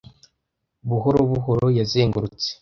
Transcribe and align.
buhoro 0.89 1.19
buhoro 1.31 1.65
yazengurutse 1.77 2.49